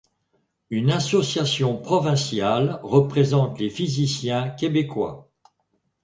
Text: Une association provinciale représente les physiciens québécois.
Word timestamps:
Une 0.71 0.89
association 0.89 1.77
provinciale 1.77 2.79
représente 2.81 3.59
les 3.59 3.69
physiciens 3.69 4.49
québécois. 4.49 5.29